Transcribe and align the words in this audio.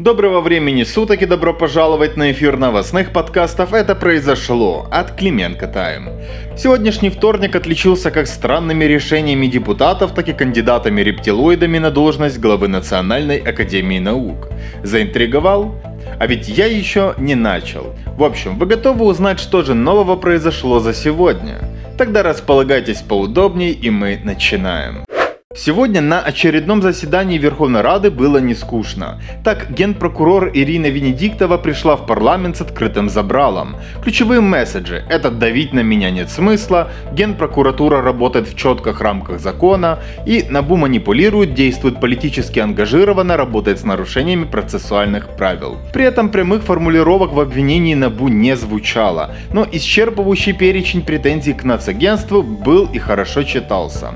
Доброго 0.00 0.40
времени 0.40 0.82
суток 0.84 1.20
и 1.20 1.26
добро 1.26 1.52
пожаловать 1.52 2.16
на 2.16 2.32
эфир 2.32 2.56
новостных 2.56 3.12
подкастов 3.12 3.74
«Это 3.74 3.94
произошло» 3.94 4.88
от 4.90 5.14
Клименко 5.14 5.66
Тайм. 5.66 6.08
Сегодняшний 6.56 7.10
вторник 7.10 7.54
отличился 7.54 8.10
как 8.10 8.26
странными 8.26 8.86
решениями 8.86 9.46
депутатов, 9.46 10.14
так 10.14 10.26
и 10.30 10.32
кандидатами-рептилоидами 10.32 11.76
на 11.76 11.90
должность 11.90 12.38
главы 12.38 12.68
Национальной 12.68 13.36
Академии 13.36 13.98
Наук. 13.98 14.48
Заинтриговал? 14.82 15.74
А 16.18 16.26
ведь 16.26 16.48
я 16.48 16.64
еще 16.64 17.14
не 17.18 17.34
начал. 17.34 17.94
В 18.16 18.24
общем, 18.24 18.58
вы 18.58 18.64
готовы 18.64 19.04
узнать, 19.04 19.38
что 19.38 19.60
же 19.60 19.74
нового 19.74 20.16
произошло 20.16 20.80
за 20.80 20.94
сегодня? 20.94 21.58
Тогда 21.98 22.22
располагайтесь 22.22 23.02
поудобнее 23.02 23.72
и 23.72 23.90
мы 23.90 24.18
начинаем. 24.24 25.04
Сегодня 25.56 26.00
на 26.00 26.20
очередном 26.20 26.80
заседании 26.80 27.36
Верховной 27.36 27.80
Рады 27.80 28.12
было 28.12 28.38
не 28.38 28.54
скучно. 28.54 29.20
Так, 29.42 29.72
генпрокурор 29.72 30.52
Ирина 30.54 30.86
Венедиктова 30.86 31.58
пришла 31.58 31.96
в 31.96 32.06
парламент 32.06 32.56
с 32.56 32.60
открытым 32.60 33.10
забралом. 33.10 33.74
Ключевые 34.00 34.40
месседжи– 34.42 35.04
это 35.10 35.28
давить 35.32 35.72
на 35.72 35.80
меня 35.80 36.12
нет 36.12 36.30
смысла, 36.30 36.92
генпрокуратура 37.12 38.00
работает 38.00 38.46
в 38.46 38.56
четких 38.56 39.00
рамках 39.00 39.40
закона 39.40 39.98
и 40.24 40.46
НАБУ 40.48 40.76
манипулирует, 40.76 41.52
действует 41.54 42.00
политически 42.00 42.60
ангажированно, 42.60 43.36
работает 43.36 43.80
с 43.80 43.84
нарушениями 43.84 44.44
процессуальных 44.44 45.30
правил. 45.30 45.78
При 45.92 46.04
этом 46.04 46.28
прямых 46.28 46.62
формулировок 46.62 47.32
в 47.32 47.40
обвинении 47.40 47.94
НАБУ 47.94 48.28
не 48.28 48.54
звучало, 48.54 49.34
но 49.52 49.64
исчерпывающий 49.64 50.52
перечень 50.52 51.02
претензий 51.02 51.54
к 51.54 51.64
нацагентству 51.64 52.44
был 52.44 52.88
и 52.92 53.00
хорошо 53.00 53.42
читался. 53.42 54.12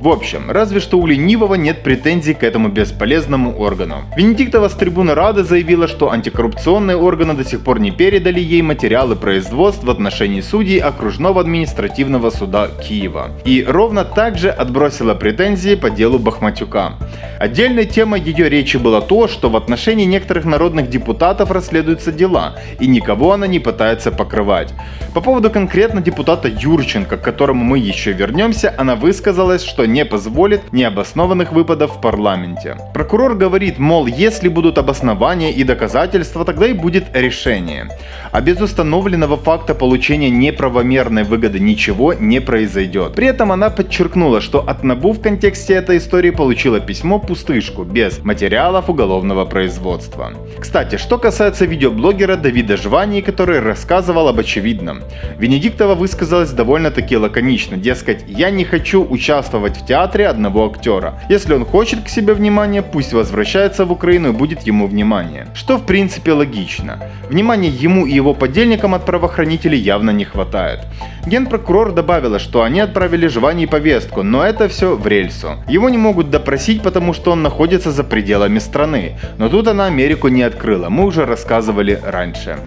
В 0.00 0.06
общем, 0.06 0.48
разве 0.48 0.78
что 0.78 0.96
у 1.00 1.06
ленивого 1.06 1.56
нет 1.56 1.82
претензий 1.82 2.32
к 2.32 2.44
этому 2.44 2.68
бесполезному 2.68 3.58
органу. 3.58 4.04
Венедиктова 4.16 4.68
с 4.68 4.74
трибуны 4.74 5.12
Рады 5.14 5.42
заявила, 5.42 5.88
что 5.88 6.12
антикоррупционные 6.12 6.96
органы 6.96 7.34
до 7.34 7.44
сих 7.44 7.64
пор 7.64 7.80
не 7.80 7.90
передали 7.90 8.38
ей 8.38 8.62
материалы 8.62 9.16
производств 9.16 9.82
в 9.82 9.90
отношении 9.90 10.40
судей 10.40 10.78
окружного 10.78 11.40
административного 11.40 12.30
суда 12.30 12.68
Киева. 12.80 13.30
И 13.44 13.64
ровно 13.66 14.04
так 14.04 14.38
же 14.38 14.50
отбросила 14.50 15.14
претензии 15.14 15.74
по 15.74 15.90
делу 15.90 16.20
Бахматюка. 16.20 16.92
Отдельной 17.40 17.84
темой 17.84 18.20
ее 18.20 18.48
речи 18.48 18.76
было 18.76 19.02
то, 19.02 19.26
что 19.26 19.50
в 19.50 19.56
отношении 19.56 20.04
некоторых 20.04 20.44
народных 20.44 20.90
депутатов 20.90 21.50
расследуются 21.50 22.12
дела, 22.12 22.54
и 22.78 22.86
никого 22.86 23.32
она 23.32 23.48
не 23.48 23.58
пытается 23.58 24.12
покрывать. 24.12 24.72
По 25.12 25.20
поводу 25.20 25.50
конкретно 25.50 26.00
депутата 26.00 26.48
Юрченко, 26.48 27.16
к 27.16 27.22
которому 27.22 27.64
мы 27.64 27.78
еще 27.78 28.12
вернемся, 28.12 28.72
она 28.78 28.94
высказалась, 28.94 29.64
что 29.64 29.87
не 29.88 30.04
позволит 30.04 30.72
необоснованных 30.72 31.52
выпадов 31.52 31.96
в 31.96 32.00
парламенте. 32.00 32.76
Прокурор 32.94 33.34
говорит, 33.34 33.78
мол, 33.78 34.06
если 34.06 34.48
будут 34.48 34.78
обоснования 34.78 35.50
и 35.50 35.64
доказательства, 35.64 36.44
тогда 36.44 36.66
и 36.66 36.72
будет 36.72 37.04
решение. 37.14 37.88
А 38.30 38.40
без 38.40 38.60
установленного 38.60 39.36
факта 39.36 39.74
получения 39.74 40.30
неправомерной 40.30 41.24
выгоды 41.24 41.58
ничего 41.58 42.12
не 42.12 42.40
произойдет. 42.40 43.14
При 43.14 43.26
этом 43.26 43.52
она 43.52 43.70
подчеркнула, 43.70 44.40
что 44.40 44.60
от 44.60 44.84
НАБУ 44.84 45.12
в 45.12 45.20
контексте 45.20 45.74
этой 45.74 45.98
истории 45.98 46.30
получила 46.30 46.80
письмо-пустышку 46.80 47.84
без 47.84 48.22
материалов 48.22 48.88
уголовного 48.88 49.44
производства. 49.44 50.32
Кстати, 50.58 50.96
что 50.96 51.18
касается 51.18 51.64
видеоблогера 51.64 52.36
Давида 52.36 52.76
Жвании, 52.76 53.20
который 53.20 53.60
рассказывал 53.60 54.28
об 54.28 54.38
очевидном. 54.38 55.00
Венедиктова 55.38 55.94
высказалась 55.94 56.50
довольно-таки 56.50 57.16
лаконично, 57.16 57.76
дескать, 57.76 58.24
я 58.28 58.50
не 58.50 58.64
хочу 58.64 59.04
участвовать 59.04 59.77
в 59.78 59.86
театре 59.86 60.28
одного 60.28 60.66
актера. 60.66 61.14
Если 61.28 61.54
он 61.54 61.64
хочет 61.64 62.02
к 62.02 62.08
себе 62.08 62.34
внимания, 62.34 62.82
пусть 62.82 63.12
возвращается 63.12 63.84
в 63.84 63.92
Украину 63.92 64.28
и 64.28 64.32
будет 64.32 64.62
ему 64.62 64.86
внимание. 64.86 65.46
Что 65.54 65.76
в 65.76 65.86
принципе 65.86 66.32
логично. 66.32 66.98
Внимания 67.30 67.68
ему 67.68 68.06
и 68.06 68.12
его 68.12 68.34
подельникам 68.34 68.94
от 68.94 69.04
правоохранителей 69.04 69.78
явно 69.78 70.10
не 70.10 70.24
хватает. 70.24 70.80
Генпрокурор 71.26 71.92
добавила, 71.92 72.38
что 72.38 72.62
они 72.62 72.80
отправили 72.80 73.28
Жвании 73.28 73.66
повестку, 73.66 74.22
но 74.22 74.42
это 74.42 74.68
все 74.68 74.96
в 74.96 75.06
рельсу. 75.06 75.56
Его 75.68 75.90
не 75.90 75.98
могут 75.98 76.30
допросить, 76.30 76.82
потому 76.82 77.14
что 77.14 77.32
он 77.32 77.42
находится 77.42 77.90
за 77.90 78.04
пределами 78.04 78.58
страны. 78.58 79.18
Но 79.38 79.48
тут 79.48 79.68
она 79.68 79.86
Америку 79.86 80.28
не 80.28 80.42
открыла, 80.42 80.88
мы 80.88 81.04
уже 81.04 81.24
рассказывали 81.24 82.00
раньше. 82.02 82.58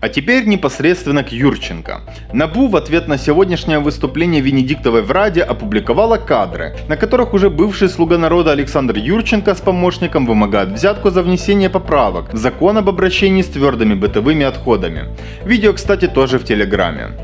А 0.00 0.08
теперь 0.08 0.46
непосредственно 0.46 1.24
к 1.24 1.32
Юрченко. 1.32 2.02
НАБУ 2.32 2.68
в 2.68 2.76
ответ 2.76 3.08
на 3.08 3.18
сегодняшнее 3.18 3.80
выступление 3.80 4.40
Венедиктовой 4.40 5.02
в 5.02 5.10
Раде 5.10 5.42
опубликовала 5.42 6.18
кадры, 6.18 6.76
на 6.88 6.96
которых 6.96 7.34
уже 7.34 7.50
бывший 7.50 7.88
слуга 7.88 8.16
народа 8.16 8.52
Александр 8.52 8.96
Юрченко 8.96 9.56
с 9.56 9.60
помощником 9.60 10.24
вымогает 10.24 10.68
взятку 10.68 11.10
за 11.10 11.22
внесение 11.22 11.68
поправок 11.68 12.32
в 12.32 12.36
закон 12.36 12.78
об 12.78 12.88
обращении 12.88 13.42
с 13.42 13.46
твердыми 13.46 13.94
бытовыми 13.94 14.46
отходами. 14.46 15.08
Видео, 15.44 15.72
кстати, 15.72 16.06
тоже 16.06 16.38
в 16.38 16.44
Телеграме. 16.44 17.16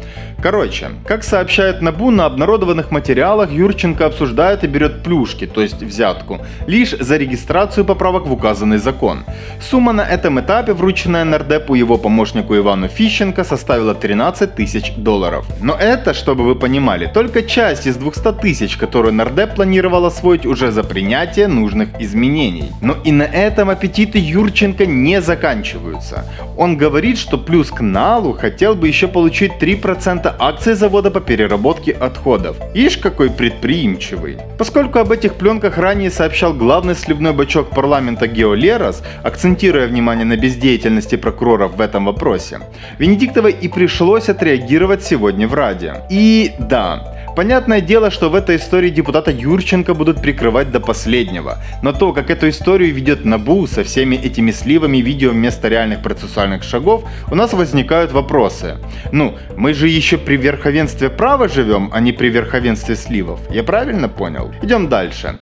Короче, 0.45 0.91
как 1.07 1.25
сообщает 1.25 1.81
НАБУ, 1.81 2.11
на 2.11 2.27
обнародованных 2.27 2.91
материалах 2.91 3.51
Юрченко 3.51 4.05
обсуждает 4.05 4.63
и 4.63 4.67
берет 4.67 5.03
плюшки, 5.03 5.47
то 5.47 5.63
есть 5.63 5.83
взятку, 5.83 6.39
лишь 6.67 6.91
за 6.91 7.17
регистрацию 7.17 7.87
поправок 7.87 8.27
в 8.27 8.33
указанный 8.33 8.77
закон. 8.77 9.25
Сумма 9.59 9.95
на 9.95 10.03
этом 10.03 10.39
этапе, 10.39 10.75
врученная 10.75 11.25
нардепу 11.25 11.75
его 11.75 11.97
помощнику 11.97 12.55
Ивану 12.55 12.89
Фищенко, 12.89 13.43
составила 13.43 13.95
13 13.95 14.55
тысяч 14.55 14.93
долларов. 14.99 15.47
Но 15.63 15.75
это, 15.75 16.13
чтобы 16.13 16.45
вы 16.45 16.57
понимали, 16.57 17.07
только 17.07 17.43
часть 17.43 17.87
из 17.87 17.97
200 17.97 18.33
тысяч, 18.43 18.77
которую 18.77 19.15
нардеп 19.15 19.55
планировал 19.55 20.05
освоить 20.05 20.45
уже 20.45 20.73
за 20.73 20.85
принятие 20.85 21.49
нужных 21.49 21.89
изменений. 21.99 22.71
Но 22.83 22.97
и 23.03 23.13
на 23.13 23.23
этом 23.23 23.71
аппетиты 23.71 24.19
Юрченко 24.19 24.85
не 24.85 25.23
заканчиваются. 25.23 26.27
Он 26.59 26.77
говорит, 26.77 27.17
что 27.17 27.39
плюс 27.39 27.71
к 27.71 27.81
налу 27.81 28.35
хотел 28.35 28.75
бы 28.75 28.89
еще 28.89 29.09
получить 29.09 29.53
3% 29.59 30.34
акции 30.39 30.73
завода 30.73 31.11
по 31.11 31.21
переработке 31.21 31.93
отходов. 31.93 32.57
Ишь 32.75 32.99
какой 32.99 33.31
предприимчивый. 33.31 34.39
Поскольку 34.59 34.99
об 34.99 35.13
этих 35.13 35.35
пленках 35.35 35.79
ранее 35.79 36.11
сообщал 36.11 36.55
главный 36.55 36.95
сливной 36.95 37.33
бачок 37.33 37.71
парламента 37.71 38.27
Гео 38.27 38.55
Лерос, 38.55 39.03
акцентируя 39.23 39.87
внимание 39.87 40.25
на 40.25 40.37
бездеятельности 40.37 41.17
прокуроров 41.17 41.77
в 41.77 41.81
этом 41.81 42.07
вопросе, 42.07 42.61
Венедиктовой 42.99 43.53
и 43.53 43.69
пришлось 43.69 44.29
отреагировать 44.29 45.05
сегодня 45.05 45.49
в 45.49 45.55
Раде. 45.55 46.03
И 46.11 46.53
да, 46.59 47.15
Понятное 47.37 47.81
дело, 47.81 48.13
что 48.13 48.31
в 48.31 48.37
этой 48.37 48.57
истории 48.57 48.91
депутата 48.91 49.33
Юрченко 49.33 49.95
будут 49.95 50.23
прикрывать 50.23 50.71
до 50.71 50.79
последнего. 50.79 51.59
Но 51.83 51.93
то, 51.93 52.13
как 52.13 52.31
эту 52.31 52.49
историю 52.49 52.95
ведет 52.95 53.25
НАБУ 53.25 53.67
со 53.67 53.83
всеми 53.83 54.15
этими 54.15 54.53
сливами 54.53 54.99
видео 54.99 55.31
вместо 55.31 55.67
реальных 55.67 56.01
процессуальных 56.01 56.63
шагов, 56.63 57.05
у 57.31 57.35
нас 57.35 57.53
возникают 57.53 58.13
вопросы. 58.13 58.79
Ну, 59.11 59.35
мы 59.57 59.75
же 59.75 59.89
еще 59.89 60.17
при 60.17 60.37
верховенстве 60.37 61.11
права 61.11 61.49
живем, 61.49 61.91
а 61.93 61.99
не 61.99 62.13
при 62.13 62.29
верховенстве 62.29 62.95
сливов. 62.95 63.41
Я 63.51 63.65
правильно 63.65 64.09
понял? 64.09 64.53
Идем 64.63 64.89
дальше. 64.89 65.39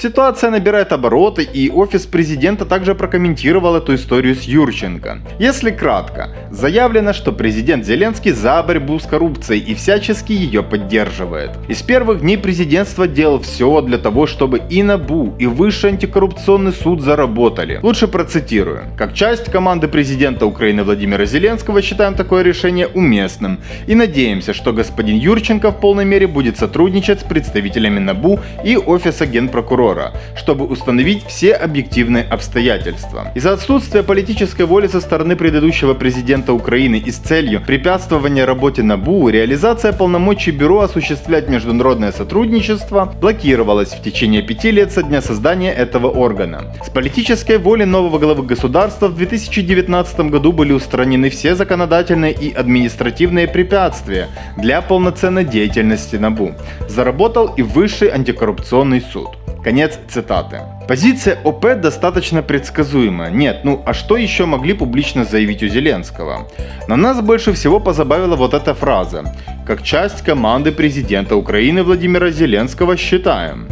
Ситуация 0.00 0.48
набирает 0.48 0.92
обороты, 0.92 1.42
и 1.42 1.68
офис 1.68 2.06
президента 2.06 2.64
также 2.64 2.94
прокомментировал 2.94 3.76
эту 3.76 3.94
историю 3.94 4.34
с 4.34 4.44
Юрченко. 4.44 5.18
Если 5.38 5.70
кратко, 5.70 6.30
заявлено, 6.50 7.12
что 7.12 7.32
президент 7.32 7.84
Зеленский 7.84 8.30
за 8.30 8.62
борьбу 8.62 8.98
с 8.98 9.04
коррупцией 9.04 9.60
и 9.60 9.74
всячески 9.74 10.32
ее 10.32 10.62
поддерживает. 10.62 11.50
Из 11.68 11.82
первых 11.82 12.22
дней 12.22 12.38
президентства 12.38 13.06
делал 13.06 13.40
все 13.40 13.82
для 13.82 13.98
того, 13.98 14.26
чтобы 14.26 14.62
и 14.70 14.82
НАБУ, 14.82 15.34
и 15.38 15.46
Высший 15.46 15.90
антикоррупционный 15.90 16.72
суд 16.72 17.02
заработали. 17.02 17.78
Лучше 17.82 18.08
процитирую. 18.08 18.84
Как 18.96 19.12
часть 19.12 19.52
команды 19.52 19.86
президента 19.86 20.46
Украины 20.46 20.82
Владимира 20.82 21.26
Зеленского 21.26 21.82
считаем 21.82 22.14
такое 22.14 22.42
решение 22.42 22.86
уместным 22.86 23.58
и 23.86 23.94
надеемся, 23.94 24.54
что 24.54 24.72
господин 24.72 25.18
Юрченко 25.18 25.72
в 25.72 25.78
полной 25.78 26.06
мере 26.06 26.26
будет 26.26 26.56
сотрудничать 26.56 27.20
с 27.20 27.24
представителями 27.24 27.98
НАБУ 27.98 28.40
и 28.64 28.78
Офиса 28.78 29.26
Генпрокурора 29.26 29.89
прокурора, 29.90 30.12
чтобы 30.36 30.66
установить 30.66 31.24
все 31.26 31.52
объективные 31.52 32.24
обстоятельства. 32.24 33.32
Из-за 33.34 33.52
отсутствия 33.52 34.02
политической 34.02 34.62
воли 34.62 34.86
со 34.86 35.00
стороны 35.00 35.36
предыдущего 35.36 35.94
президента 35.94 36.52
Украины 36.52 36.96
и 36.96 37.10
с 37.10 37.16
целью 37.16 37.60
препятствования 37.60 38.44
работе 38.44 38.82
НАБУ, 38.82 39.28
реализация 39.28 39.92
полномочий 39.92 40.52
бюро 40.52 40.80
осуществлять 40.80 41.48
международное 41.48 42.12
сотрудничество 42.12 43.12
блокировалась 43.20 43.90
в 43.90 44.02
течение 44.02 44.42
пяти 44.42 44.70
лет 44.70 44.92
со 44.92 45.02
дня 45.02 45.22
создания 45.22 45.72
этого 45.72 46.08
органа. 46.08 46.62
С 46.84 46.90
политической 46.90 47.58
воли 47.58 47.84
нового 47.84 48.18
главы 48.18 48.42
государства 48.42 49.08
в 49.08 49.16
2019 49.16 50.20
году 50.30 50.52
были 50.52 50.72
устранены 50.72 51.30
все 51.30 51.54
законодательные 51.54 52.32
и 52.32 52.52
административные 52.52 53.46
препятствия 53.48 54.28
для 54.56 54.80
полноценной 54.80 55.44
деятельности 55.44 56.16
НАБУ. 56.16 56.54
Заработал 56.88 57.54
и 57.58 57.62
Высший 57.62 58.08
антикоррупционный 58.08 59.00
суд. 59.00 59.39
Конец 59.62 59.98
цитаты. 60.08 60.60
Позиция 60.88 61.38
ОП 61.44 61.74
достаточно 61.76 62.42
предсказуема. 62.42 63.28
Нет, 63.30 63.60
ну 63.62 63.82
а 63.84 63.92
что 63.92 64.16
еще 64.16 64.46
могли 64.46 64.72
публично 64.72 65.24
заявить 65.24 65.62
у 65.62 65.68
Зеленского? 65.68 66.48
На 66.88 66.96
нас 66.96 67.20
больше 67.20 67.52
всего 67.52 67.78
позабавила 67.78 68.36
вот 68.36 68.54
эта 68.54 68.74
фраза. 68.74 69.24
Как 69.66 69.82
часть 69.82 70.22
команды 70.22 70.72
президента 70.72 71.36
Украины 71.36 71.82
Владимира 71.82 72.30
Зеленского 72.30 72.96
считаем. 72.96 73.68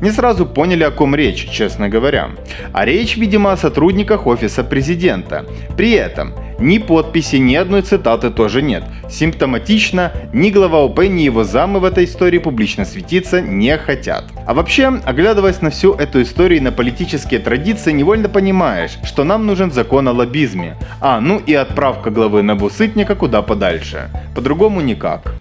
Не 0.00 0.10
сразу 0.10 0.44
поняли, 0.44 0.82
о 0.84 0.90
ком 0.90 1.14
речь, 1.14 1.48
честно 1.50 1.88
говоря. 1.88 2.30
А 2.72 2.84
речь, 2.84 3.16
видимо, 3.16 3.52
о 3.52 3.56
сотрудниках 3.56 4.26
офиса 4.26 4.64
президента. 4.64 5.44
При 5.76 5.92
этом 5.92 6.34
ни 6.58 6.78
подписи, 6.78 7.36
ни 7.36 7.54
одной 7.54 7.82
цитаты 7.82 8.30
тоже 8.30 8.62
нет. 8.62 8.84
Симптоматично, 9.10 10.12
ни 10.32 10.50
глава 10.50 10.80
ОП, 10.80 11.00
ни 11.00 11.22
его 11.22 11.44
замы 11.44 11.80
в 11.80 11.84
этой 11.84 12.04
истории 12.04 12.38
публично 12.38 12.84
светиться 12.84 13.40
не 13.40 13.76
хотят. 13.78 14.24
А 14.46 14.54
вообще, 14.54 14.88
оглядываясь 15.04 15.62
на 15.62 15.70
всю 15.70 15.94
эту 15.94 16.22
историю 16.22 16.58
и 16.58 16.62
на 16.62 16.72
политические 16.72 17.40
традиции, 17.40 17.92
невольно 17.92 18.28
понимаешь, 18.28 18.98
что 19.04 19.24
нам 19.24 19.46
нужен 19.46 19.72
закон 19.72 20.08
о 20.08 20.12
лоббизме. 20.12 20.76
А, 21.00 21.20
ну 21.20 21.38
и 21.38 21.54
отправка 21.54 22.10
главы 22.10 22.42
Набусытника 22.42 23.14
куда 23.14 23.42
подальше. 23.42 24.10
По-другому 24.34 24.80
никак. 24.80 25.34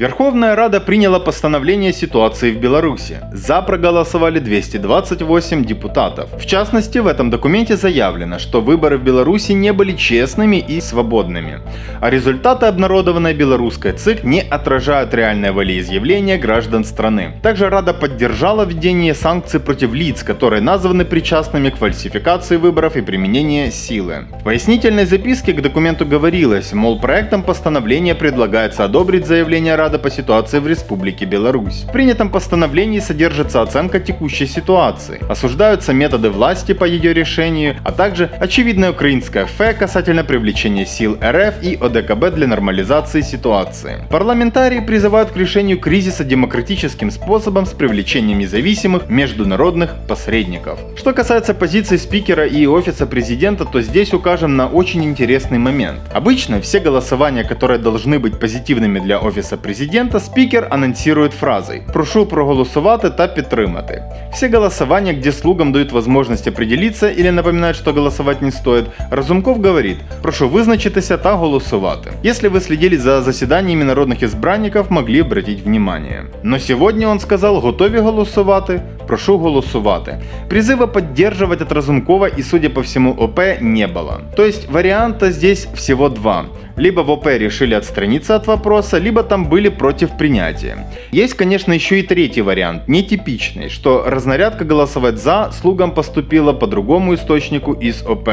Верховная 0.00 0.56
Рада 0.56 0.80
приняла 0.80 1.20
постановление 1.20 1.92
ситуации 1.92 2.52
в 2.52 2.58
Беларуси. 2.58 3.18
За 3.34 3.60
проголосовали 3.60 4.38
228 4.38 5.62
депутатов. 5.66 6.30
В 6.38 6.46
частности, 6.46 6.96
в 6.96 7.06
этом 7.06 7.28
документе 7.28 7.76
заявлено, 7.76 8.38
что 8.38 8.62
выборы 8.62 8.96
в 8.96 9.04
Беларуси 9.04 9.52
не 9.52 9.74
были 9.74 9.92
честными 9.94 10.56
и 10.56 10.80
свободными. 10.80 11.60
А 12.00 12.08
результаты, 12.08 12.64
обнародованные 12.64 13.34
белорусской 13.34 13.92
ЦИК, 13.92 14.24
не 14.24 14.40
отражают 14.40 15.12
реальное 15.12 15.52
волеизъявление 15.52 16.38
граждан 16.38 16.84
страны. 16.84 17.32
Также 17.42 17.68
Рада 17.68 17.92
поддержала 17.92 18.64
введение 18.64 19.12
санкций 19.12 19.60
против 19.60 19.92
лиц, 19.92 20.22
которые 20.22 20.62
названы 20.62 21.04
причастными 21.04 21.68
к 21.68 21.76
фальсификации 21.76 22.56
выборов 22.56 22.96
и 22.96 23.02
применению 23.02 23.70
силы. 23.70 24.28
В 24.40 24.44
пояснительной 24.44 25.04
записке 25.04 25.52
к 25.52 25.60
документу 25.60 26.06
говорилось, 26.06 26.72
мол, 26.72 26.98
проектом 26.98 27.42
постановления 27.42 28.14
предлагается 28.14 28.84
одобрить 28.84 29.26
заявление 29.26 29.74
Рады 29.74 29.89
доклада 29.90 29.98
по 29.98 30.10
ситуации 30.10 30.60
в 30.60 30.66
Республике 30.68 31.24
Беларусь. 31.24 31.84
В 31.88 31.92
принятом 31.92 32.30
постановлении 32.30 33.00
содержится 33.00 33.62
оценка 33.62 33.98
текущей 33.98 34.46
ситуации. 34.46 35.20
Осуждаются 35.28 35.92
методы 35.92 36.30
власти 36.30 36.74
по 36.74 36.84
ее 36.84 37.12
решению, 37.12 37.76
а 37.84 37.92
также 37.92 38.30
очевидная 38.40 38.92
украинская 38.92 39.46
фе 39.46 39.72
касательно 39.72 40.24
привлечения 40.24 40.86
сил 40.86 41.18
РФ 41.22 41.62
и 41.62 41.74
ОДКБ 41.74 42.34
для 42.34 42.46
нормализации 42.46 43.22
ситуации. 43.22 44.04
Парламентарии 44.10 44.80
призывают 44.80 45.30
к 45.30 45.36
решению 45.36 45.78
кризиса 45.78 46.24
демократическим 46.24 47.10
способом 47.10 47.66
с 47.66 47.70
привлечением 47.70 48.38
независимых 48.38 49.08
международных 49.08 49.90
посредников. 50.08 50.78
Что 50.96 51.12
касается 51.12 51.54
позиции 51.54 51.96
спикера 51.96 52.46
и 52.46 52.66
офиса 52.66 53.06
президента, 53.06 53.64
то 53.64 53.82
здесь 53.82 54.12
укажем 54.14 54.56
на 54.56 54.68
очень 54.68 55.04
интересный 55.04 55.58
момент. 55.58 56.00
Обычно 56.12 56.60
все 56.60 56.80
голосования, 56.80 57.44
которые 57.44 57.78
должны 57.78 58.18
быть 58.18 58.38
позитивными 58.38 59.00
для 59.00 59.18
офиса 59.18 59.56
президента, 59.56 59.79
президента 59.79 60.19
спікер 60.19 60.67
анонсирует 60.69 61.33
фразой 61.33 61.81
«Прошу 61.93 62.25
проголосувати 62.25 63.09
та 63.09 63.27
підтримати». 63.27 64.03
Все 64.33 64.49
голосования, 64.49 65.13
где 65.13 65.31
слугам 65.31 65.71
дают 65.71 65.91
возможность 65.91 66.47
определиться 66.47 67.09
или 67.09 67.31
напоминают, 67.31 67.77
что 67.77 67.93
голосовать 67.93 68.41
не 68.41 68.51
стоит, 68.51 68.85
Разумков 69.11 69.61
говорит 69.61 69.97
«Прошу 70.21 70.49
визначитися 70.49 71.17
та 71.17 71.35
голосувати». 71.35 72.11
Если 72.23 72.49
вы 72.49 72.59
следили 72.61 72.97
за 72.97 73.21
заседаниями 73.21 73.83
народных 73.83 74.23
избранников, 74.23 74.91
могли 74.91 75.21
обратить 75.21 75.65
внимание. 75.65 76.23
Но 76.43 76.59
сегодня 76.59 77.07
он 77.07 77.19
сказал 77.19 77.59
«Готові 77.59 77.99
голосувати? 77.99 78.81
Прошу 79.07 79.37
голосувати». 79.37 80.19
Призыва 80.49 80.87
поддерживать 80.87 81.61
от 81.61 81.71
Разумкова 81.71 82.27
и, 82.39 82.43
судя 82.43 82.69
по 82.69 82.81
всему, 82.81 83.11
ОП 83.11 83.39
не 83.61 83.87
было. 83.87 84.21
То 84.35 84.45
есть 84.45 84.71
варианта 84.71 85.31
здесь 85.31 85.67
всего 85.75 86.09
два. 86.09 86.45
Либо 86.80 87.00
в 87.00 87.10
ОП 87.10 87.26
решили 87.26 87.74
отстраниться 87.74 88.36
от 88.36 88.46
вопроса, 88.46 88.96
либо 88.96 89.22
там 89.22 89.50
были 89.50 89.68
против 89.68 90.16
принятия. 90.16 90.86
Есть, 91.12 91.34
конечно, 91.34 91.74
еще 91.74 92.00
и 92.00 92.02
третий 92.02 92.40
вариант, 92.40 92.88
нетипичный, 92.88 93.68
что 93.68 94.04
разнарядка 94.06 94.64
голосовать 94.64 95.18
за 95.18 95.50
слугам 95.52 95.92
поступила 95.92 96.54
по 96.54 96.66
другому 96.66 97.14
источнику 97.14 97.74
из 97.74 98.02
ОП. 98.02 98.30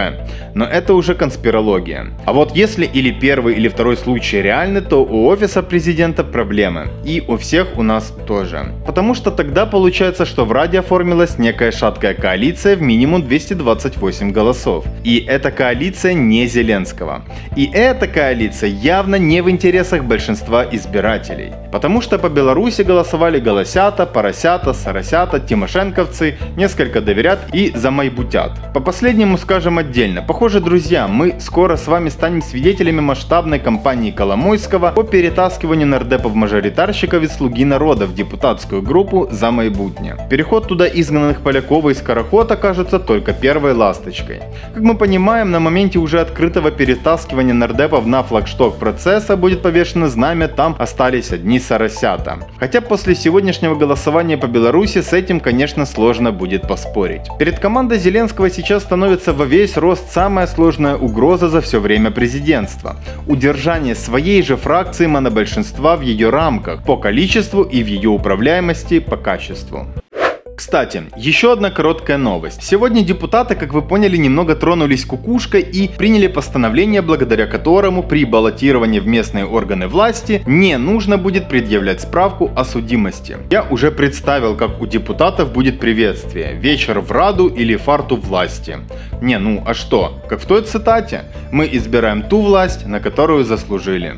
Но 0.55 0.63
это 0.63 0.93
уже 0.93 1.13
конспирология. 1.13 2.13
А 2.25 2.31
вот 2.31 2.55
если 2.55 2.85
или 2.85 3.11
первый, 3.11 3.55
или 3.55 3.67
второй 3.67 3.97
случай 3.97 4.41
реальны, 4.41 4.79
то 4.79 5.03
у 5.03 5.25
офиса 5.27 5.61
президента 5.61 6.23
проблемы. 6.23 6.87
И 7.03 7.21
у 7.27 7.35
всех 7.35 7.77
у 7.77 7.83
нас 7.83 8.13
тоже. 8.27 8.71
Потому 8.85 9.13
что 9.13 9.29
тогда 9.29 9.65
получается, 9.65 10.25
что 10.25 10.45
в 10.45 10.53
Раде 10.53 10.79
оформилась 10.79 11.37
некая 11.37 11.71
шаткая 11.71 12.13
коалиция 12.13 12.77
в 12.77 12.81
минимум 12.81 13.27
228 13.27 14.31
голосов. 14.31 14.85
И 15.03 15.17
эта 15.27 15.51
коалиция 15.51 16.13
не 16.13 16.47
Зеленского. 16.47 17.25
И 17.57 17.69
эта 17.73 18.07
коалиция 18.07 18.36
коалиция 18.37 18.69
явно 18.69 19.15
не 19.15 19.41
в 19.41 19.49
интересах 19.49 20.03
большинства 20.03 20.63
избирателей. 20.71 21.53
Потому 21.71 22.01
что 22.01 22.19
по 22.19 22.29
Беларуси 22.29 22.83
голосовали 22.83 23.39
голосята, 23.39 24.05
поросята, 24.05 24.73
соросята, 24.73 25.39
тимошенковцы, 25.39 26.35
несколько 26.55 27.01
доверят 27.01 27.39
и 27.53 27.71
замайбутят. 27.75 28.51
По 28.73 28.79
последнему 28.79 29.37
скажем 29.37 29.79
отдельно. 29.79 30.21
Похоже, 30.21 30.59
друзья, 30.59 31.07
мы 31.07 31.35
скоро 31.39 31.77
с 31.77 31.87
вами 31.87 32.09
станем 32.09 32.41
свидетелями 32.43 33.01
масштабной 33.01 33.59
кампании 33.59 34.11
Коломойского 34.11 34.91
по 34.91 35.03
перетаскиванию 35.03 35.87
нардепов-мажоритарщиков 35.87 37.23
из 37.23 37.31
«Слуги 37.37 37.65
народа» 37.65 38.05
в 38.05 38.13
депутатскую 38.13 38.83
группу 38.83 39.27
за 39.31 39.51
майбутнє. 39.51 40.15
Переход 40.29 40.67
туда 40.67 40.85
изгнанных 40.85 41.41
Полякова 41.41 41.89
и 41.89 41.95
Скороход 41.95 42.51
окажется 42.51 42.99
только 42.99 43.33
первой 43.33 43.73
ласточкой. 43.73 44.41
Как 44.73 44.83
мы 44.83 44.95
понимаем, 44.95 45.51
на 45.51 45.59
моменте 45.59 45.99
уже 45.99 46.21
открытого 46.21 46.71
перетаскивания 46.71 47.53
нардепов 47.53 48.05
на 48.05 48.16
флагшток 48.23 48.77
процесса 48.77 49.35
будет 49.35 49.61
повешено 49.61 50.07
знамя, 50.07 50.47
там 50.47 50.75
остались 50.79 51.31
одни 51.31 51.59
соросята. 51.59 52.39
Хотя 52.59 52.81
после 52.81 53.15
сегодняшнего 53.15 53.75
голосования 53.75 54.37
по 54.37 54.47
Беларуси 54.47 55.01
с 55.01 55.13
этим, 55.13 55.39
конечно, 55.39 55.85
сложно 55.85 56.31
будет 56.31 56.67
поспорить. 56.67 57.23
Перед 57.39 57.59
командой 57.59 57.99
Зеленского 57.99 58.49
сейчас 58.49 58.83
становится 58.83 59.33
во 59.33 59.45
весь 59.45 59.77
рост 59.77 60.11
самая 60.11 60.47
сложная 60.47 60.95
угроза 60.95 61.49
за 61.49 61.61
все 61.61 61.79
время 61.79 62.11
президентства. 62.11 62.97
Удержание 63.27 63.95
своей 63.95 64.41
же 64.41 64.57
фракции 64.57 65.07
монобольшинства 65.07 65.95
в 65.95 66.01
ее 66.01 66.29
рамках 66.29 66.83
по 66.83 66.97
количеству 66.97 67.63
и 67.63 67.83
в 67.83 67.87
ее 67.87 68.09
управляемости 68.09 68.99
по 68.99 69.17
качеству. 69.17 69.87
Кстати, 70.57 71.03
еще 71.15 71.53
одна 71.53 71.69
короткая 71.69 72.17
новость. 72.17 72.63
Сегодня 72.63 73.03
депутаты, 73.03 73.53
как 73.53 73.73
вы 73.73 73.83
поняли, 73.83 74.17
немного 74.17 74.55
тронулись 74.55 75.05
кукушкой 75.05 75.61
и 75.61 75.87
приняли 75.87 76.25
постановление, 76.25 77.03
благодаря 77.03 77.45
которому 77.45 78.01
при 78.01 78.25
баллотировании 78.25 78.99
в 78.99 79.05
местные 79.05 79.45
органы 79.45 79.87
власти 79.87 80.41
не 80.47 80.79
нужно 80.79 81.19
будет 81.19 81.47
предъявлять 81.47 82.01
справку 82.01 82.49
о 82.55 82.65
судимости. 82.65 83.37
Я 83.51 83.67
уже 83.69 83.91
представил, 83.91 84.55
как 84.55 84.81
у 84.81 84.87
депутатов 84.87 85.53
будет 85.53 85.79
приветствие. 85.79 86.55
Вечер 86.55 87.01
в 87.01 87.11
Раду 87.11 87.49
или 87.49 87.75
фарту 87.75 88.15
власти. 88.15 88.77
Не, 89.21 89.37
ну 89.37 89.63
а 89.63 89.75
что? 89.75 90.19
Как 90.27 90.41
в 90.41 90.47
той 90.47 90.63
цитате. 90.63 91.25
Мы 91.51 91.69
избираем 91.71 92.23
ту 92.23 92.41
власть, 92.41 92.87
на 92.87 92.99
которую 92.99 93.43
заслужили. 93.43 94.15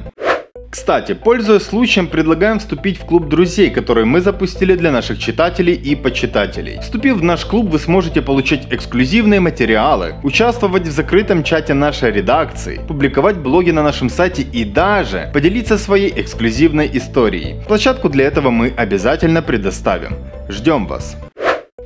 Кстати, 0.69 1.13
пользуясь 1.13 1.63
случаем, 1.63 2.07
предлагаем 2.07 2.59
вступить 2.59 2.99
в 2.99 3.05
клуб 3.05 3.27
друзей, 3.27 3.71
который 3.71 4.05
мы 4.05 4.21
запустили 4.21 4.75
для 4.75 4.91
наших 4.91 5.17
читателей 5.17 5.73
и 5.73 5.95
почитателей. 5.95 6.79
Вступив 6.79 7.17
в 7.17 7.23
наш 7.23 7.45
клуб, 7.45 7.69
вы 7.69 7.79
сможете 7.79 8.21
получить 8.21 8.67
эксклюзивные 8.69 9.39
материалы, 9.39 10.15
участвовать 10.23 10.87
в 10.87 10.91
закрытом 10.91 11.43
чате 11.43 11.73
нашей 11.73 12.11
редакции, 12.11 12.81
публиковать 12.87 13.37
блоги 13.37 13.71
на 13.71 13.81
нашем 13.81 14.09
сайте 14.09 14.43
и 14.43 14.63
даже 14.63 15.31
поделиться 15.33 15.77
своей 15.77 16.13
эксклюзивной 16.15 16.89
историей. 16.93 17.55
Площадку 17.67 18.09
для 18.09 18.25
этого 18.25 18.51
мы 18.51 18.71
обязательно 18.77 19.41
предоставим. 19.41 20.17
Ждем 20.49 20.85
вас! 20.85 21.17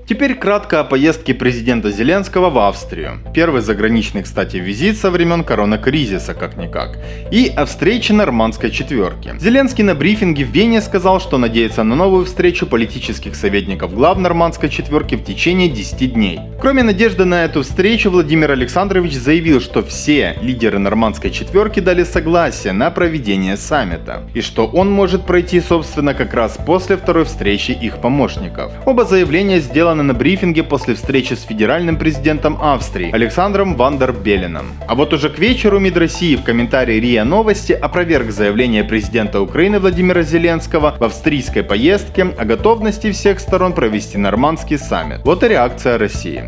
Теперь 0.05 0.35
кратко 0.35 0.81
о 0.81 0.83
поездке 0.83 1.33
президента 1.33 1.89
Зеленского 1.89 2.49
в 2.49 2.57
Австрию. 2.57 3.19
Первый 3.33 3.61
заграничный, 3.61 4.23
кстати, 4.23 4.57
визит 4.57 4.97
со 4.97 5.09
времен 5.09 5.45
коронакризиса, 5.45 6.33
как-никак. 6.33 6.99
И 7.31 7.47
о 7.55 7.65
встрече 7.65 8.13
нормандской 8.13 8.69
четверки. 8.69 9.33
Зеленский 9.39 9.81
на 9.85 9.95
брифинге 9.95 10.43
в 10.43 10.49
Вене 10.49 10.81
сказал, 10.81 11.21
что 11.21 11.37
надеется 11.37 11.83
на 11.83 11.95
новую 11.95 12.25
встречу 12.25 12.67
политических 12.67 13.33
советников 13.33 13.95
глав 13.95 14.17
нормандской 14.17 14.67
четверки 14.69 15.15
в 15.15 15.23
течение 15.23 15.69
10 15.69 16.13
дней. 16.13 16.39
Кроме 16.59 16.83
надежды 16.83 17.23
на 17.23 17.45
эту 17.45 17.63
встречу, 17.63 18.09
Владимир 18.09 18.51
Александрович 18.51 19.13
заявил, 19.13 19.61
что 19.61 19.83
все 19.83 20.35
лидеры 20.41 20.79
нормандской 20.79 21.31
четверки 21.31 21.79
дали 21.79 22.03
согласие 22.03 22.73
на 22.73 22.91
проведение 22.91 23.55
саммита. 23.55 24.23
И 24.33 24.41
что 24.41 24.67
он 24.67 24.91
может 24.91 25.25
пройти, 25.25 25.61
собственно, 25.61 26.13
как 26.13 26.33
раз 26.33 26.57
после 26.65 26.97
второй 26.97 27.23
встречи 27.23 27.71
их 27.71 28.01
помощников. 28.01 28.73
Оба 28.85 29.05
заявления 29.05 29.61
сделаны 29.61 29.92
сделаны 29.93 30.03
на 30.03 30.13
брифинге 30.15 30.63
после 30.63 30.95
встречи 30.95 31.35
с 31.35 31.43
федеральным 31.43 31.97
президентом 31.97 32.57
Австрии 32.59 33.11
Александром 33.11 33.75
Вандер 33.75 34.11
Беленом. 34.11 34.65
А 34.87 34.95
вот 34.95 35.13
уже 35.13 35.29
к 35.29 35.37
вечеру 35.37 35.79
МИД 35.79 35.97
России 35.97 36.35
в 36.35 36.43
комментарии 36.43 36.99
РИА 36.99 37.23
Новости 37.23 37.73
опроверг 37.73 38.31
заявление 38.31 38.83
президента 38.83 39.39
Украины 39.39 39.79
Владимира 39.79 40.23
Зеленского 40.23 40.95
в 40.99 41.03
австрийской 41.03 41.61
поездке 41.61 42.23
о 42.23 42.45
готовности 42.45 43.11
всех 43.11 43.39
сторон 43.39 43.73
провести 43.73 44.17
нормандский 44.17 44.79
саммит. 44.79 45.19
Вот 45.23 45.43
и 45.43 45.47
реакция 45.47 45.99
России. 45.99 46.43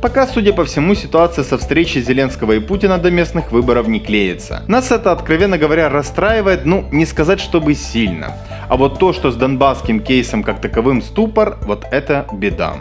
Пока, 0.00 0.26
судя 0.26 0.52
по 0.52 0.64
всему, 0.64 0.94
ситуация 0.94 1.44
со 1.44 1.58
встречей 1.58 2.02
Зеленского 2.02 2.52
и 2.52 2.60
Путина 2.60 2.98
до 2.98 3.10
местных 3.10 3.52
выборов 3.52 3.88
не 3.88 4.00
клеится. 4.00 4.62
Нас 4.68 4.92
это, 4.92 5.12
откровенно 5.12 5.58
говоря, 5.58 5.88
расстраивает, 5.88 6.64
ну, 6.64 6.86
не 6.92 7.06
сказать, 7.06 7.40
чтобы 7.40 7.74
сильно. 7.74 8.34
А 8.68 8.76
вот 8.76 8.98
то, 8.98 9.12
что 9.12 9.30
с 9.30 9.36
донбасским 9.36 10.00
кейсом 10.00 10.42
как 10.42 10.60
таковым 10.60 11.02
ступор, 11.02 11.58
вот 11.62 11.84
это 11.90 12.26
беда. 12.32 12.76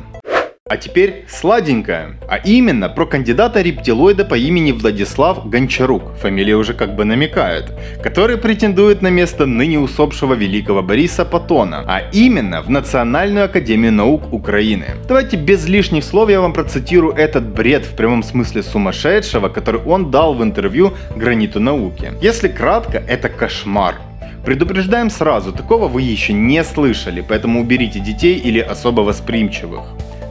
А 0.68 0.78
теперь 0.78 1.26
сладенькое, 1.30 2.16
а 2.28 2.38
именно 2.38 2.90
про 2.90 3.06
кандидата 3.06 3.62
рептилоида 3.62 4.26
по 4.26 4.34
имени 4.34 4.72
Владислав 4.72 5.48
Гончарук, 5.48 6.16
фамилия 6.20 6.56
уже 6.56 6.74
как 6.74 6.96
бы 6.96 7.06
намекает, 7.06 7.72
который 8.02 8.38
претендует 8.38 9.04
на 9.04 9.10
место 9.10 9.46
ныне 9.46 9.78
усопшего 9.78 10.34
великого 10.34 10.82
Бориса 10.82 11.24
Патона, 11.24 11.84
а 11.88 12.02
именно 12.12 12.64
в 12.64 12.70
Национальную 12.72 13.46
Академию 13.46 13.92
Наук 13.92 14.34
Украины. 14.34 14.86
Давайте 15.08 15.38
без 15.38 15.68
лишних 15.68 16.04
слов 16.04 16.32
я 16.32 16.42
вам 16.42 16.52
процитирую 16.52 17.14
этот 17.14 17.48
бред 17.48 17.86
в 17.86 17.96
прямом 17.96 18.24
смысле 18.24 18.64
сумасшедшего, 18.64 19.50
который 19.50 19.82
он 19.82 20.10
дал 20.10 20.34
в 20.34 20.42
интервью 20.42 20.94
Граниту 21.16 21.60
науки. 21.60 22.12
Если 22.24 22.48
кратко, 22.48 23.04
это 23.08 23.30
кошмар. 23.30 23.98
Предупреждаем 24.44 25.12
сразу, 25.12 25.52
такого 25.52 25.88
вы 25.88 26.02
еще 26.02 26.34
не 26.34 26.64
слышали, 26.64 27.24
поэтому 27.28 27.62
уберите 27.62 28.00
детей 28.00 28.40
или 28.40 28.60
особо 28.60 29.02
восприимчивых. 29.02 29.84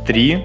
3, 0.06 0.38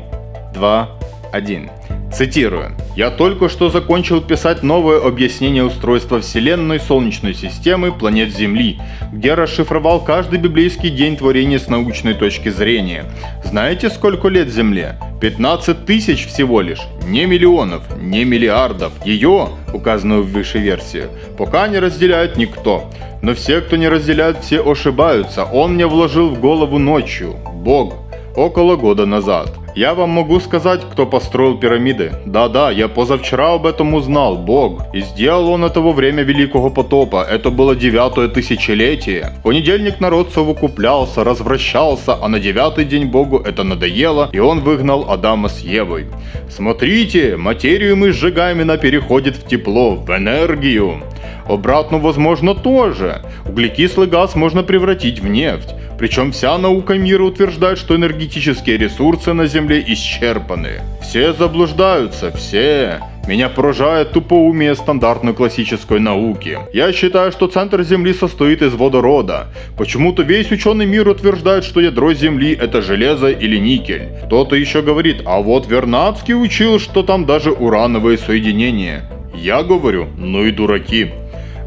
2, 0.53 0.89
1. 1.33 1.69
Цитирую. 2.13 2.71
«Я 2.95 3.11
только 3.11 3.49
что 3.49 3.69
закончил 3.69 4.21
писать 4.21 4.63
новое 4.63 4.99
объяснение 4.99 5.63
устройства 5.63 6.21
Вселенной, 6.21 6.79
Солнечной 6.79 7.33
системы, 7.33 7.91
планет 7.91 8.35
Земли, 8.35 8.79
где 9.11 9.35
расшифровал 9.35 10.03
каждый 10.03 10.39
библейский 10.39 10.89
день 10.89 11.17
творения 11.17 11.59
с 11.59 11.67
научной 11.67 12.15
точки 12.15 12.49
зрения. 12.49 13.05
Знаете, 13.43 13.89
сколько 13.89 14.27
лет 14.27 14.49
Земле? 14.49 14.95
15 15.21 15.85
тысяч 15.85 16.25
всего 16.27 16.61
лишь. 16.61 16.81
Не 17.05 17.25
миллионов, 17.25 17.83
не 18.01 18.23
миллиардов. 18.23 18.93
Ее, 19.05 19.49
указанную 19.73 20.23
в 20.23 20.31
высшей 20.31 20.61
версии, 20.61 21.07
пока 21.37 21.67
не 21.67 21.79
разделяет 21.79 22.37
никто. 22.37 22.89
Но 23.21 23.35
все, 23.35 23.61
кто 23.61 23.75
не 23.75 23.87
разделяет, 23.87 24.39
все 24.39 24.61
ошибаются. 24.61 25.43
Он 25.43 25.75
мне 25.75 25.85
вложил 25.85 26.29
в 26.29 26.39
голову 26.39 26.79
ночью. 26.79 27.35
Бог 27.53 28.08
около 28.39 28.75
года 28.75 29.05
назад. 29.05 29.53
Я 29.75 29.93
вам 29.93 30.09
могу 30.09 30.39
сказать, 30.39 30.81
кто 30.91 31.05
построил 31.05 31.57
пирамиды. 31.57 32.11
Да-да, 32.25 32.71
я 32.71 32.87
позавчера 32.87 33.53
об 33.53 33.65
этом 33.65 33.93
узнал, 33.93 34.35
Бог. 34.35 34.81
И 34.93 35.01
сделал 35.01 35.49
он 35.49 35.63
это 35.63 35.79
во 35.81 35.91
время 35.91 36.23
Великого 36.23 36.69
потопа. 36.69 37.25
Это 37.29 37.49
было 37.49 37.75
девятое 37.75 38.27
тысячелетие. 38.27 39.33
В 39.39 39.43
понедельник 39.43 39.99
народ 39.99 40.31
совокуплялся, 40.33 41.23
развращался, 41.23 42.17
а 42.21 42.27
на 42.27 42.39
девятый 42.39 42.85
день 42.85 43.05
Богу 43.05 43.37
это 43.37 43.63
надоело, 43.63 44.29
и 44.33 44.39
он 44.39 44.61
выгнал 44.61 45.09
Адама 45.09 45.49
с 45.49 45.59
Евой. 45.59 46.07
Смотрите, 46.49 47.37
материю 47.37 47.95
мы 47.95 48.11
сжигаем, 48.11 48.59
и 48.59 48.63
она 48.63 48.77
переходит 48.77 49.35
в 49.35 49.47
тепло, 49.47 49.95
в 49.95 50.09
энергию. 50.09 51.03
Обратно 51.47 51.97
возможно 51.97 52.55
тоже. 52.55 53.21
Углекислый 53.47 54.07
газ 54.07 54.35
можно 54.35 54.63
превратить 54.63 55.19
в 55.19 55.27
нефть. 55.27 55.75
Причем 55.97 56.31
вся 56.31 56.57
наука 56.57 56.93
мира 56.93 57.23
утверждает, 57.23 57.77
что 57.77 57.95
энергетические 57.95 58.77
ресурсы 58.77 59.33
на 59.33 59.47
Земле 59.47 59.83
исчерпаны. 59.85 60.81
Все 61.01 61.33
заблуждаются, 61.33 62.31
все. 62.31 62.99
Меня 63.27 63.47
поражает 63.49 64.13
тупоумие 64.13 64.73
стандартной 64.73 65.33
классической 65.33 65.99
науки. 65.99 66.57
Я 66.73 66.91
считаю, 66.93 67.31
что 67.31 67.47
центр 67.47 67.83
Земли 67.83 68.13
состоит 68.13 68.61
из 68.63 68.73
водорода. 68.73 69.49
Почему-то 69.77 70.23
весь 70.23 70.51
ученый 70.51 70.87
мир 70.87 71.07
утверждает, 71.07 71.63
что 71.63 71.79
ядро 71.79 72.13
Земли 72.13 72.57
это 72.59 72.81
железо 72.81 73.29
или 73.29 73.57
никель. 73.57 74.09
Кто-то 74.25 74.55
еще 74.55 74.81
говорит, 74.81 75.21
а 75.25 75.41
вот 75.41 75.67
Вернадский 75.67 76.33
учил, 76.33 76.79
что 76.79 77.03
там 77.03 77.25
даже 77.25 77.51
урановые 77.51 78.17
соединения. 78.17 79.03
Я 79.33 79.63
говорю, 79.63 80.07
ну 80.17 80.45
и 80.45 80.51
дураки. 80.51 81.11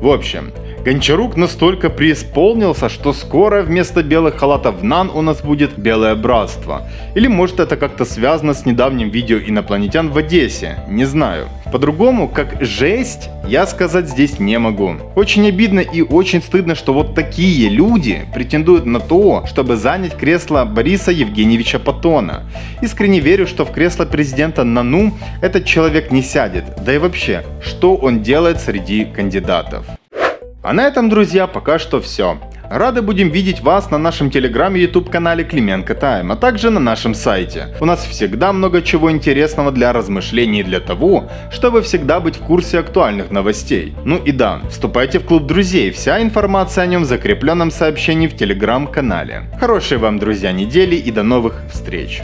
В 0.00 0.09
общем, 0.09 0.52
Гончарук 0.85 1.37
настолько 1.37 1.91
преисполнился, 1.91 2.89
что 2.89 3.12
скоро 3.12 3.62
вместо 3.62 4.03
белых 4.03 4.39
халатов 4.39 4.83
НАН 4.83 5.11
у 5.15 5.23
нас 5.23 5.41
будет 5.41 5.79
белое 5.79 6.17
братство. 6.17 6.89
Или 7.15 7.29
может 7.29 7.61
это 7.61 7.77
как-то 7.77 8.05
связано 8.05 8.53
с 8.53 8.67
недавним 8.67 9.09
видео 9.09 9.39
инопланетян 9.39 10.11
в 10.11 10.19
Одессе, 10.19 10.81
не 10.89 11.05
знаю. 11.05 11.47
По-другому, 11.71 12.29
как 12.29 12.61
жесть, 12.61 13.31
я 13.47 13.65
сказать 13.67 14.09
здесь 14.09 14.41
не 14.41 14.59
могу. 14.59 14.97
Очень 15.15 15.47
обидно 15.47 15.79
и 15.79 16.03
очень 16.03 16.43
стыдно, 16.43 16.75
что 16.75 16.93
вот 16.93 17.15
такие 17.15 17.69
люди 17.69 18.27
претендуют 18.35 18.85
на 18.85 18.99
то, 18.99 19.45
чтобы 19.47 19.77
занять 19.77 20.17
кресло 20.17 20.65
Бориса 20.65 21.12
Евгеньевича 21.12 21.79
Патона. 21.79 22.43
Искренне 22.83 23.21
верю, 23.21 23.47
что 23.47 23.65
в 23.65 23.71
кресло 23.71 24.05
президента 24.05 24.65
Нану 24.65 25.12
этот 25.43 25.65
человек 25.65 26.11
не 26.11 26.23
сядет. 26.23 26.65
Да 26.85 26.93
и 26.93 26.99
вообще, 26.99 27.45
что 27.62 27.95
он 27.95 28.23
делает 28.25 28.61
среди 28.61 29.05
кандидатов? 29.05 29.87
А 30.62 30.73
на 30.73 30.87
этом, 30.87 31.09
друзья, 31.09 31.49
пока 31.49 31.81
что 31.81 32.00
все. 32.00 32.38
Рады 32.71 33.02
будем 33.02 33.31
видеть 33.31 33.61
вас 33.61 33.90
на 33.90 33.99
нашем 33.99 34.31
телеграме 34.31 34.81
и 34.81 34.85
YouTube 34.85 35.11
канале 35.11 35.42
Клименко 35.42 35.95
Тайм, 35.95 36.31
а 36.31 36.37
также 36.37 36.71
на 36.71 36.78
нашем 36.78 37.14
сайте. 37.14 37.75
У 37.81 37.85
нас 37.85 38.07
всегда 38.07 38.52
много 38.52 38.81
чего 38.81 39.11
интересного 39.11 39.73
для 39.73 39.92
размышлений 39.92 40.61
и 40.61 40.64
для 40.64 40.78
того, 40.78 41.28
чтобы 41.50 41.83
всегда 41.83 42.21
быть 42.21 42.37
в 42.37 42.45
курсе 42.45 42.78
актуальных 42.78 43.33
новостей. 43.33 43.92
Ну 44.04 44.16
и 44.16 44.31
да, 44.31 44.62
вступайте 44.71 45.19
в 45.19 45.25
клуб 45.25 45.47
друзей, 45.47 45.90
вся 45.90 46.23
информация 46.23 46.85
о 46.85 46.87
нем 46.87 47.02
в 47.02 47.07
закрепленном 47.07 47.73
сообщении 47.73 48.28
в 48.28 48.37
телеграм-канале. 48.37 49.50
Хорошей 49.59 49.99
вам, 49.99 50.21
друзья, 50.21 50.52
недели 50.52 50.95
и 50.95 51.11
до 51.11 51.25
новых 51.25 51.61
встреч! 51.73 52.22